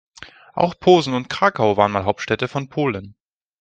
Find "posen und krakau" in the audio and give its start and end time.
0.79-1.77